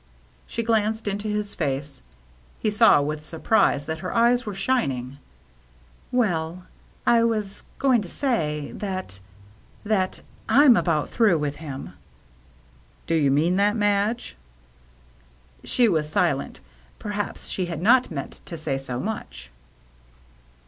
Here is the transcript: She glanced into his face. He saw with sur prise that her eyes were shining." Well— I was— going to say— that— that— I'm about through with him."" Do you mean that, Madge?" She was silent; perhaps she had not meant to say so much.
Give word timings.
She 0.47 0.63
glanced 0.63 1.07
into 1.07 1.27
his 1.27 1.53
face. 1.53 2.01
He 2.57 2.71
saw 2.71 3.03
with 3.03 3.23
sur 3.23 3.37
prise 3.37 3.85
that 3.85 3.99
her 3.99 4.11
eyes 4.11 4.47
were 4.47 4.55
shining." 4.55 5.19
Well— 6.21 6.65
I 7.15 7.21
was— 7.23 7.65
going 7.77 8.01
to 8.01 8.07
say— 8.09 8.71
that— 8.77 9.19
that— 9.93 10.21
I'm 10.61 10.75
about 10.75 11.09
through 11.09 11.37
with 11.37 11.57
him."" 11.57 11.93
Do 13.05 13.13
you 13.13 13.29
mean 13.29 13.57
that, 13.57 13.75
Madge?" 13.75 14.35
She 15.71 15.87
was 15.87 16.09
silent; 16.09 16.61
perhaps 16.97 17.49
she 17.49 17.67
had 17.67 17.79
not 17.83 18.09
meant 18.09 18.41
to 18.45 18.57
say 18.57 18.79
so 18.79 18.99
much. 18.99 19.51